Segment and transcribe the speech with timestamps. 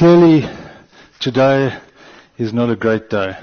[0.00, 0.48] Clearly,
[1.20, 1.78] today
[2.38, 3.36] is not a great day.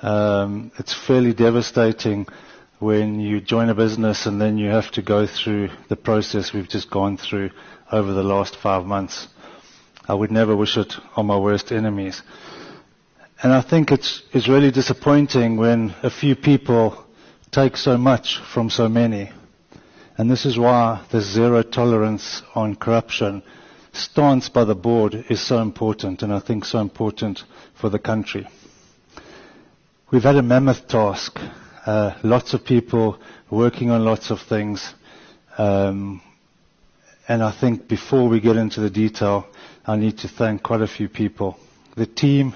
[0.00, 2.26] Um, it's fairly devastating
[2.78, 6.66] when you join a business and then you have to go through the process we've
[6.66, 7.50] just gone through
[7.92, 9.28] over the last five months.
[10.08, 12.22] I would never wish it on my worst enemies.
[13.42, 17.04] And I think it's, it's really disappointing when a few people
[17.50, 19.30] take so much from so many.
[20.16, 23.42] And this is why there's zero tolerance on corruption
[23.92, 27.44] stance by the board is so important and I think so important
[27.74, 28.46] for the country.
[30.10, 31.38] We've had a mammoth task.
[31.86, 33.18] Uh, lots of people
[33.50, 34.92] working on lots of things.
[35.56, 36.20] Um,
[37.28, 39.46] and I think before we get into the detail,
[39.86, 41.58] I need to thank quite a few people.
[41.96, 42.54] The team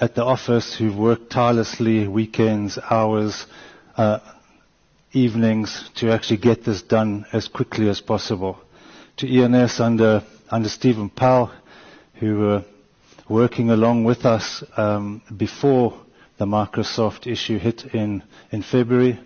[0.00, 3.46] at the office who've worked tirelessly, weekends, hours,
[3.96, 4.18] uh,
[5.12, 8.58] evenings, to actually get this done as quickly as possible.
[9.20, 11.50] To ENS under, under Steven Powell,
[12.14, 12.64] who were
[13.28, 15.92] working along with us um, before
[16.38, 19.20] the Microsoft issue hit in, in February.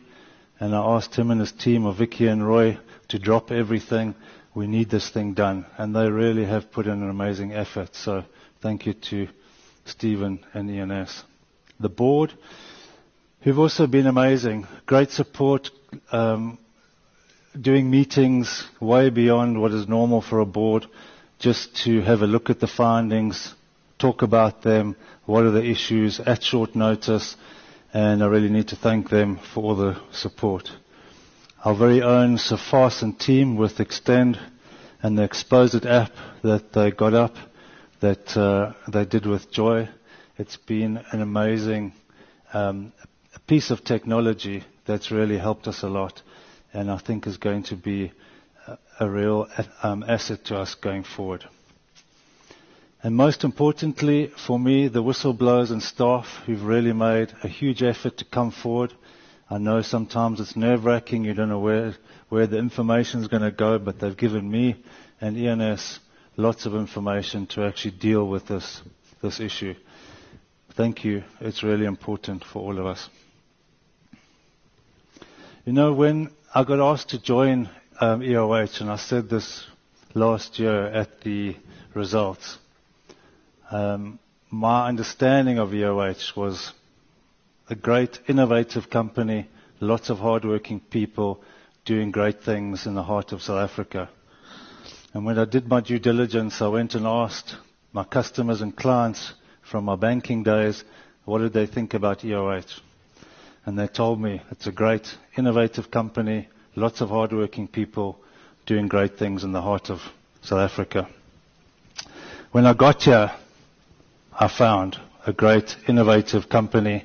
[0.59, 4.17] And I asked him and his team of Vicky and Roy to drop everything.
[4.53, 5.65] We need this thing done.
[5.79, 7.95] And they really have put in an amazing effort.
[7.95, 8.25] So
[8.61, 9.29] thank you to
[9.85, 11.23] Steven and ENS.
[11.79, 12.33] The board,
[13.43, 14.67] who've also been amazing.
[14.87, 15.71] Great support,
[16.11, 16.59] um,
[17.61, 20.87] doing meetings way beyond what is normal for a board,
[21.39, 23.55] just to have a look at the findings,
[23.99, 27.37] talk about them, what are the issues at short notice,
[27.93, 30.71] and I really need to thank them for all the support.
[31.65, 34.39] Our very own Safas and team with Extend
[35.03, 37.35] and the Exposit app that they got up,
[38.01, 39.89] that uh, they did with joy.
[40.37, 41.93] It's been an amazing
[42.53, 42.93] um,
[43.47, 46.21] piece of technology that's really helped us a lot,
[46.75, 48.13] and I think is going to be
[48.99, 49.49] a, real
[49.83, 51.45] um, asset to us going forward.
[53.03, 58.17] And most importantly, for me, the whistleblowers and staff who've really made a huge effort
[58.19, 58.93] to come forward.
[59.49, 61.95] I know sometimes it's nerve wracking, you don't know where,
[62.47, 64.83] the information is going to go, but they've given me
[65.21, 66.01] and ENS
[66.37, 68.83] lots of information to actually deal with this,
[69.23, 69.75] this issue.
[70.73, 71.23] Thank you.
[71.41, 73.09] It's really important for all of us.
[75.65, 77.69] You know, when I got asked to join
[78.01, 79.67] um, EOH, and I said this
[80.15, 81.57] last year at the
[81.95, 82.59] results,
[83.73, 84.21] um,
[84.53, 86.71] my understanding of EOH was
[87.69, 89.49] a great innovative company,
[89.81, 91.43] lots of hardworking people
[91.85, 94.09] doing great things in the heart of South Africa.
[95.13, 97.57] And when I did my due diligence, I went and asked
[97.93, 99.33] my customers and clients
[99.69, 100.85] from my banking days,
[101.25, 102.81] what did they think about EOH?
[103.67, 108.19] And they told me it's a great innovative company, lots of hardworking people
[108.67, 110.01] doing great things in the heart of
[110.43, 111.09] South Africa.
[112.53, 113.33] When I got here,
[114.39, 117.05] I found a great innovative company,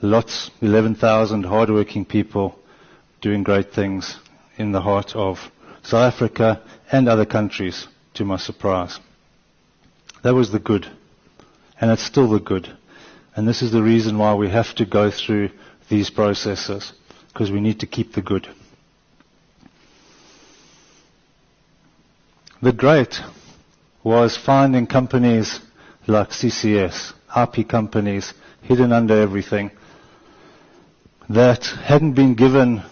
[0.00, 2.58] lots, 11,000 hardworking people
[3.20, 4.18] doing great things
[4.56, 5.38] in the heart of
[5.82, 8.98] South Africa and other countries, to my surprise.
[10.22, 10.86] That was the good.
[11.80, 12.74] And it's still the good.
[13.34, 15.50] And this is the reason why we have to go through
[15.88, 16.92] these processes,
[17.28, 18.48] because we need to keep the good.
[22.62, 23.20] The great
[24.02, 25.60] was finding companies
[26.06, 28.32] like CCS, IP companies,
[28.62, 29.70] hidden under everything,
[31.28, 32.82] that hadn't been given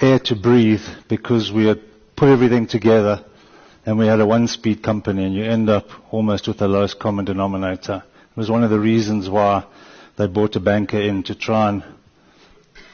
[0.00, 1.80] air to breathe because we had
[2.16, 3.24] put everything together
[3.86, 7.24] and we had a one-speed company and you end up almost with the lowest common
[7.24, 8.02] denominator.
[8.30, 9.64] It was one of the reasons why
[10.16, 11.82] they brought a banker in to try and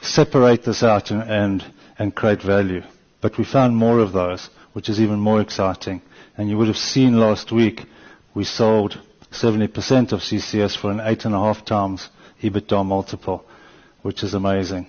[0.07, 1.65] separate this out and, and,
[1.99, 2.81] and create value.
[3.21, 6.01] But we found more of those, which is even more exciting.
[6.37, 7.85] And you would have seen last week
[8.33, 8.99] we sold
[9.31, 12.09] 70% of CCS for an 8.5 times
[12.41, 13.43] EBITDA multiple,
[14.03, 14.87] which is amazing.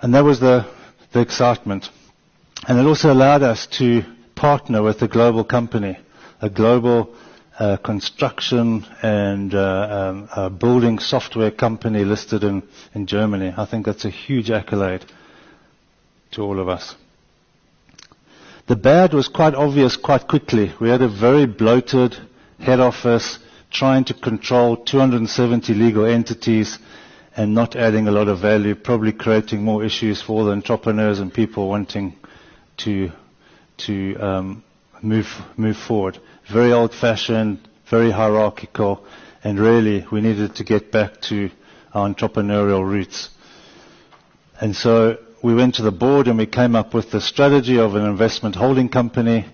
[0.00, 0.66] And that was the,
[1.12, 1.90] the excitement.
[2.68, 5.98] And it also allowed us to partner with a global company,
[6.40, 7.14] a global
[7.82, 12.62] construction and uh, um, building software company listed in,
[13.06, 13.52] Germany.
[13.56, 15.04] I think that's a huge accolade
[16.32, 16.96] to all of us.
[18.66, 20.72] The bad was quite obvious quite quickly.
[20.80, 22.16] We had a very bloated,
[22.58, 23.38] head office
[23.70, 26.78] trying to control 270 legal entities
[27.36, 31.32] and not adding a lot of value, probably creating more issues for the entrepreneurs and
[31.32, 32.14] people wanting
[32.78, 33.10] to
[33.78, 34.62] to um,
[35.02, 35.26] move
[35.56, 36.18] move forward.
[36.50, 37.58] Very old-fashioned,
[37.88, 39.04] very hierarchical,
[39.44, 41.50] and really we needed to get back to
[41.94, 43.30] our entrepreneurial roots.
[44.60, 47.94] And so we went to the board and we came up with the strategy of
[47.96, 49.44] an investment holding company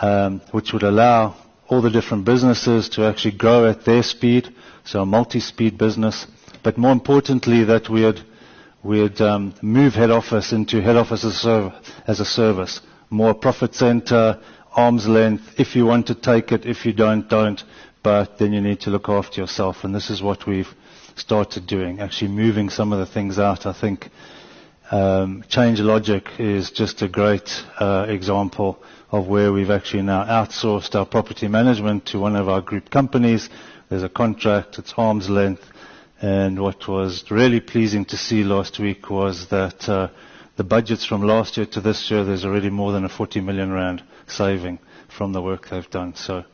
[0.00, 1.34] um, which would allow
[1.68, 4.54] all the different businesses to actually grow at their speed,
[4.84, 6.26] so a multi-speed business.
[6.62, 8.20] But more importantly, that we'd,
[8.82, 12.80] we'd um, move head office into head office as a, as a service.
[13.10, 14.40] More profit center,
[14.74, 15.54] arm's length.
[15.58, 17.62] If you want to take it, if you don't, don't.
[18.02, 19.84] But then you need to look after yourself.
[19.84, 20.68] And this is what we've
[21.16, 23.66] started doing, actually moving some of the things out.
[23.66, 24.10] I think
[24.90, 30.94] um, Change Logic is just a great uh, example of where we've actually now outsourced
[30.96, 33.48] our property management to one of our group companies.
[33.88, 35.62] There's a contract, it's arm's length,
[36.20, 40.08] and what was really pleasing to see last week was that uh,
[40.56, 43.72] the budgets from last year to this year, there's already more than a 40 million
[43.72, 44.78] rand saving
[45.16, 46.14] from the work they've done.
[46.14, 46.44] So,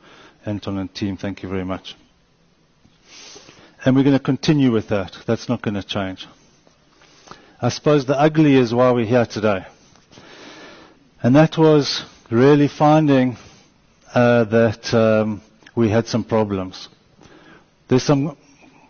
[0.46, 1.94] Anton and team, thank you very much.
[3.84, 5.16] And we're going to continue with that.
[5.26, 6.26] That's not going to change.
[7.62, 9.66] I suppose the ugly is why we're here today.
[11.22, 13.36] And that was really finding
[14.14, 15.42] uh, that um,
[15.74, 16.88] we had some problems.
[17.88, 18.36] There's some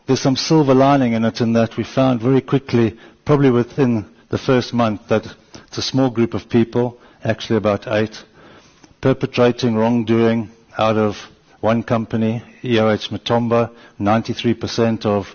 [0.06, 4.38] there's some silver lining in it in that we found very quickly, probably within the
[4.38, 5.24] first month, that
[5.68, 8.24] it's a small group of people, actually about eight,
[9.00, 11.16] perpetrating wrongdoing out of
[11.60, 15.26] one company, EOH Mthombo, 93% of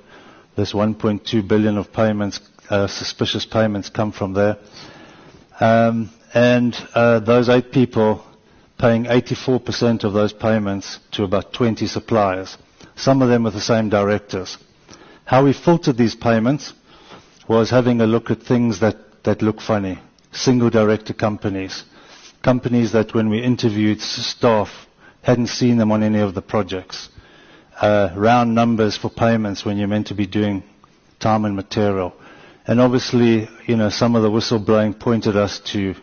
[0.55, 2.39] this 1.2 billion of payments,
[2.69, 4.57] uh, suspicious payments come from there.
[5.59, 8.23] Um, and uh, those eight people
[8.77, 12.57] paying 84% of those payments to about 20 suppliers,
[12.95, 14.57] some of them with the same directors.
[15.25, 16.73] How we filtered these payments
[17.47, 19.99] was having a look at things that, that look funny.
[20.31, 21.83] Single director companies.
[22.45, 24.69] Companies that when we interviewed staff
[25.23, 27.09] hadn't seen them on any of the projects.
[27.81, 30.61] Uh, round numbers for payments when you're meant to be doing
[31.19, 32.13] time and material.
[32.67, 35.95] And obviously, you know, some of the whistleblowing pointed us to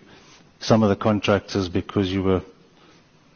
[0.59, 2.43] some of the contractors because you were,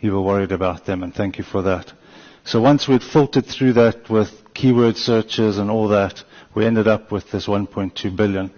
[0.00, 1.92] you were worried about them, and thank you for that.
[2.44, 6.24] So once we'd filtered through that with keyword searches and all that,
[6.56, 8.50] we ended up with this 1.2 billion.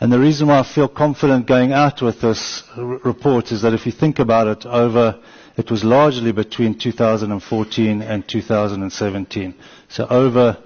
[0.00, 3.74] And the reason why I feel confident going out with this r- report is that
[3.74, 5.18] if you think about it, over
[5.56, 9.54] it was largely between 2014 and 2017.
[9.88, 10.56] So over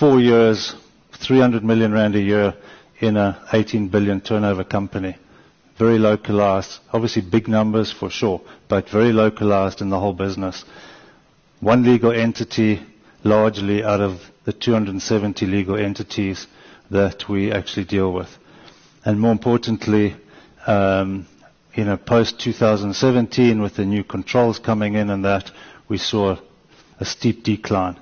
[0.00, 0.74] four years,
[1.12, 2.54] 300 million rand a year
[2.98, 5.16] in a 18 billion turnover company
[5.78, 6.78] very localized.
[6.92, 10.64] Obviously big numbers for sure, but very localized in the whole business.
[11.60, 12.80] One legal entity
[13.24, 16.46] largely out of the 270 legal entities
[16.90, 18.28] that we actually deal with.
[19.04, 20.16] And more importantly,
[20.66, 21.26] um,
[21.74, 25.50] you know, post 2017 with the new controls coming in and that,
[25.88, 26.36] we saw
[26.98, 27.98] a steep decline.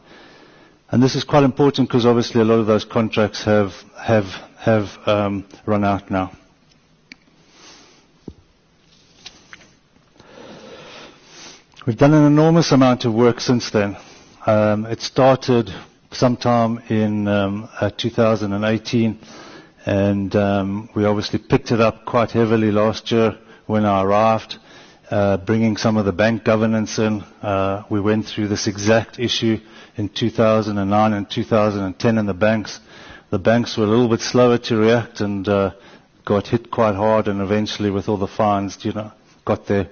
[0.91, 4.27] And this is quite important because obviously a lot of those contracts have have
[4.59, 6.31] have um, run out now.
[11.87, 13.97] We've done an enormous amount of work since then.
[14.47, 15.71] Um, it started
[16.14, 19.19] sometime in um, uh, 2018,
[19.87, 24.56] and um, we obviously picked it up quite heavily last year when I arrived,
[25.11, 27.22] uh, bringing some of the bank governance in.
[27.43, 29.58] Uh, we went through this exact issue
[29.96, 32.81] in 2009 and 2010 in the banks.
[33.31, 35.72] The banks were a little bit slower to react and uh,
[36.25, 39.12] got hit quite hard, and eventually, with all the fines, you know,
[39.44, 39.88] got their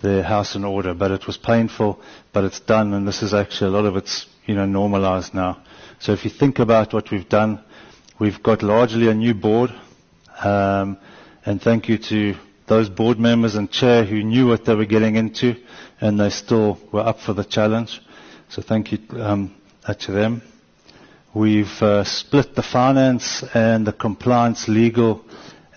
[0.00, 0.94] their house in order.
[0.94, 2.00] But it was painful,
[2.32, 5.62] but it's done, and this is actually a lot of it's you know normalized now.
[6.00, 7.60] So if you think about what we've done,
[8.18, 9.70] we've got largely a new board,
[10.42, 10.98] um,
[11.44, 12.34] and thank you to
[12.66, 15.54] those board members and chair who knew what they were getting into,
[16.00, 18.00] and they still were up for the challenge.
[18.48, 19.54] So thank you um,
[20.00, 20.42] to them.
[21.34, 25.24] We've uh, split the finance and the compliance, legal,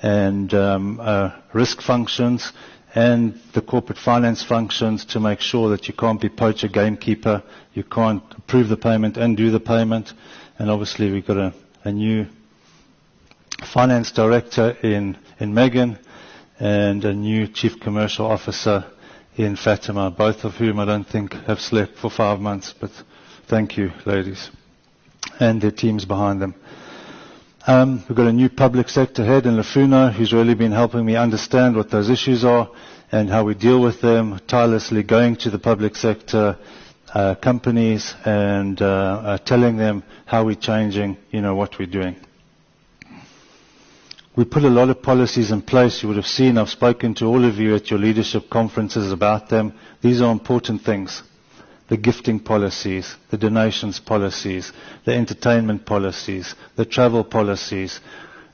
[0.02, 2.52] and um, uh, risk functions
[2.96, 7.84] and the corporate finance functions to make sure that you can't be poacher gamekeeper, you
[7.84, 10.14] can't approve the payment and do the payment.
[10.58, 12.26] And obviously we've got a, a new
[13.74, 16.00] finance director in, in Megan
[16.58, 18.86] and a new chief commercial officer
[19.36, 22.92] in Fatima, both of whom I don't think have slept for five months, but
[23.48, 24.50] thank you, ladies,
[25.42, 26.56] and their teams behind them.
[27.68, 31.16] Um, we've got a new public sector head in Lafuna who's really been helping me
[31.16, 32.70] understand what those issues are
[33.12, 36.60] and how we deal with them, tirelessly going to the public sector
[37.12, 42.16] uh, companies and uh, uh, telling them how we're changing, you know, what we're doing.
[44.36, 46.04] We put a lot of policies in place.
[46.04, 49.50] You would have seen, I've spoken to all of you at your leadership conferences about
[49.50, 49.74] them.
[50.02, 51.24] These are important things
[51.88, 54.72] the gifting policies, the donations policies,
[55.06, 58.00] the entertainment policies, the travel policies,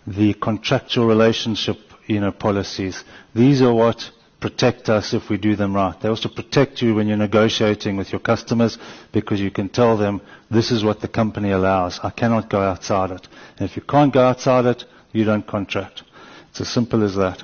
[0.05, 3.03] the contractual relationship you know, policies.
[3.33, 4.11] These are what
[4.41, 5.97] protect us if we do them right.
[6.01, 8.77] They also protect you when you're negotiating with your customers
[9.11, 10.19] because you can tell them
[10.49, 11.99] this is what the company allows.
[12.03, 13.27] I cannot go outside it.
[13.57, 16.01] And if you can't go outside it, you don't contract.
[16.49, 17.43] It's as simple as that.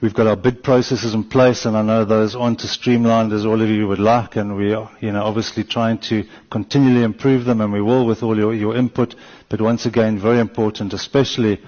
[0.00, 3.46] We've got our bid processes in place, and I know those aren't as streamlined as
[3.46, 7.44] all of you would like, and we are, you know, obviously trying to continually improve
[7.44, 9.14] them, and we will with all your, your input.
[9.48, 11.60] But once again, very important, especially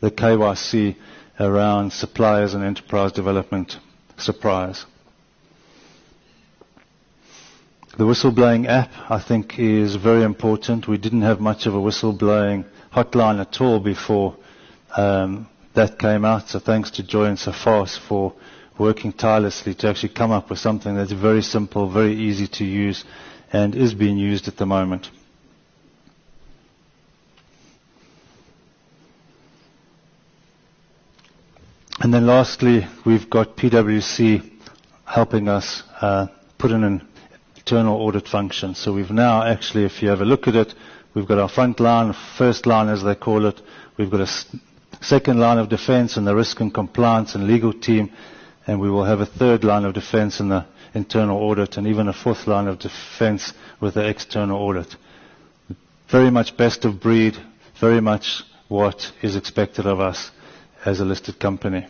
[0.00, 0.96] the KYC
[1.40, 3.78] around suppliers and enterprise development
[4.16, 4.86] suppliers.
[7.98, 10.88] The whistleblowing app, I think, is very important.
[10.88, 14.36] We didn't have much of a whistleblowing hotline at all before
[14.96, 16.48] um, that came out.
[16.48, 18.32] So thanks to Joy and Safas for
[18.78, 23.04] working tirelessly to actually come up with something that's very simple, very easy to use,
[23.52, 25.10] and is being used at the moment.
[32.00, 34.50] And then lastly, we've got PwC
[35.04, 36.26] helping us uh,
[36.58, 37.06] put in an
[37.56, 38.74] internal audit function.
[38.74, 40.74] So we've now actually, if you have a look at it,
[41.14, 43.60] we've got our front line, first line as they call it.
[43.96, 44.26] We've got a
[45.02, 48.10] second line of defense and the risk and compliance and legal team.
[48.66, 52.08] And we will have a third line of defense in the internal audit and even
[52.08, 54.94] a fourth line of defense with the external audit.
[56.08, 57.36] Very much best of breed,
[57.80, 60.30] very much what is expected of us
[60.84, 61.86] as a listed company.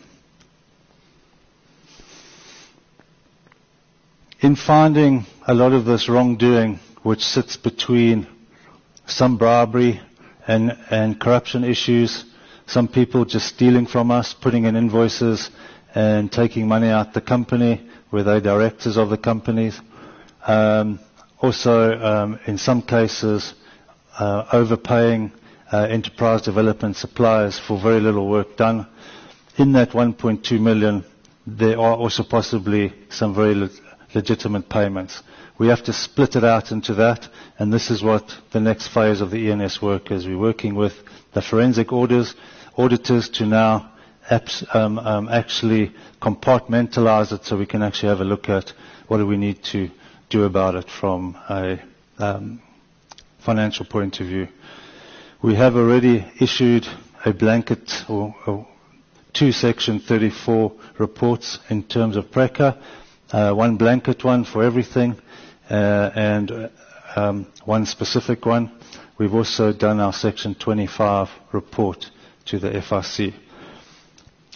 [4.41, 8.27] In finding a lot of this wrongdoing, which sits between
[9.07, 10.01] some bribery
[10.49, 12.25] and, and corruption issues,
[12.73, 15.51] some people just stealing from us, putting in invoices
[15.95, 19.79] and taking money out the company where they're directors of the companies.
[20.47, 20.99] Um,
[21.39, 23.53] also, um, in some cases,
[24.19, 25.33] uh, overpaying
[25.71, 28.87] uh, enterprise development suppliers for very little work done.
[29.57, 31.05] In that 1.2 million,
[31.47, 33.71] there are also possibly some very le-
[34.15, 35.23] legitimate payments.
[35.59, 39.21] We have to split it out into that, and this is what the next phase
[39.21, 40.27] of the ENS work is.
[40.27, 40.95] We're working with
[41.35, 42.35] the forensic auditors,
[42.77, 43.91] auditors to now
[44.73, 48.73] um, um, actually compartmentalize it so we can actually have a look at
[49.09, 49.91] what do we need to
[50.31, 51.79] do about it from a
[52.19, 52.63] um,
[53.41, 54.49] financial point of view.
[55.43, 56.87] We have already issued
[57.25, 58.67] a blanket or, or
[59.33, 62.81] two Section 34 reports in terms of PRECCA,
[63.33, 65.17] uh, one blanket one for everything,
[65.69, 66.71] uh, and
[67.17, 68.71] um, one specific one.
[69.19, 72.11] We've also done our Section 25 report
[72.47, 73.35] to the FRC.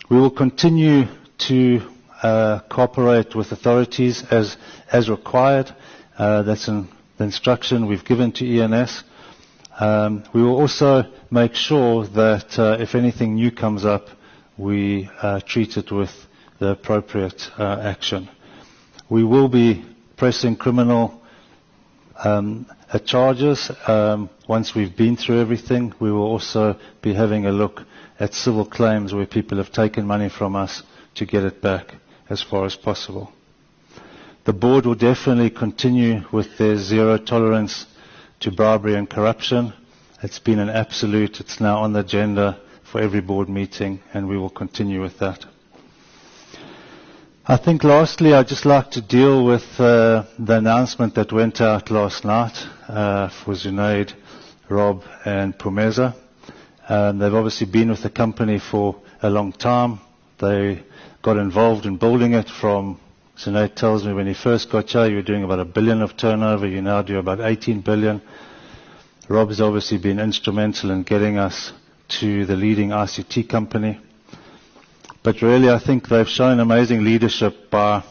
[0.09, 1.07] We will continue
[1.49, 1.81] to
[2.23, 4.57] uh, cooperate with authorities as,
[4.93, 5.75] as required.
[6.19, 6.89] Uh, that's an,
[7.19, 9.03] instruction we've given to ENS.
[9.81, 14.09] Um, we will also make sure that uh, if anything new comes up,
[14.59, 16.11] we uh, treat it with
[16.59, 18.29] the appropriate uh, action.
[19.09, 19.83] We will be
[20.17, 21.23] pressing criminal
[22.25, 22.67] um,
[23.05, 25.93] charges um, once we've been through everything.
[26.01, 27.83] We will also be having a look
[28.19, 30.83] at civil claims where people have taken money from us
[31.17, 31.95] to get it back
[32.29, 33.33] as far as possible.
[34.45, 37.87] The board will definitely continue with their zero tolerance
[38.41, 39.73] to bribery and corruption.
[40.23, 41.41] It's been an absolute.
[41.41, 45.45] It's now on the agenda for every board meeting, and we will continue with that.
[47.49, 51.93] I think lastly, I'd just like to deal with uh, the announcement that went out
[51.93, 54.13] last night uh, for Zunaid,
[54.69, 56.17] Rob, and Pumeza.
[56.89, 60.01] Um, they've obviously been with the company for a long time.
[60.39, 60.83] They
[61.23, 62.99] got involved in building it from,
[63.39, 66.17] Zunaid tells me when he first got here, you were doing about a billion of
[66.17, 66.67] turnover.
[66.67, 68.23] You now do about 18 billion.
[69.29, 71.73] Rob has obviously been instrumental in getting us
[72.09, 74.01] to the leading ICT company.
[75.27, 78.05] But really, I think they've shown amazing leadership by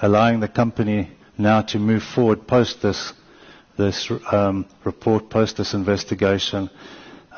[0.00, 3.12] allowing the company now to move forward post this,
[3.76, 6.70] this um, report, post this investigation,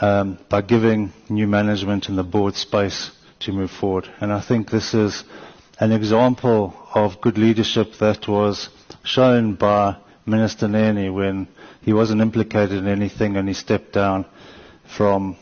[0.01, 4.09] um, by giving new management and the board space to move forward.
[4.21, 5.25] And I think this is
[5.81, 8.69] an example of good leadership that was
[9.03, 11.49] shown by Minister Nene when
[11.83, 14.25] he wasn't implicated in anything and he stepped down
[14.97, 15.37] from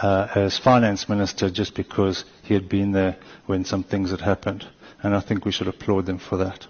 [0.00, 4.66] uh, as finance minister just because he had been there when some things had happened.
[5.02, 6.66] And I think we should applaud them for that.